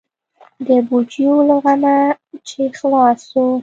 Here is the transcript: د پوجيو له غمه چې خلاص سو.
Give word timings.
د 0.67 0.69
پوجيو 0.87 1.35
له 1.49 1.55
غمه 1.63 1.97
چې 2.47 2.61
خلاص 2.79 3.19
سو. 3.31 3.45